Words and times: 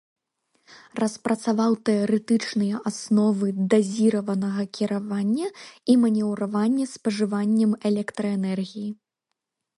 Распрацаваў 1.01 1.75
тэарэтычныя 1.89 2.79
асновы 2.91 3.47
дазіраванага 3.75 4.63
кіравання 4.79 5.47
і 5.93 5.99
манеўравання 6.07 6.85
спажываннем 6.97 7.71
электраэнергіі. 7.93 8.91